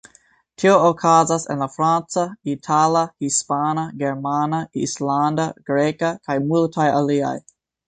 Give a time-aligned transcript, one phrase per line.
[0.61, 7.37] Tio okazas en la franca, itala, hispana, germana, islanda, greka, kaj multaj aliaj.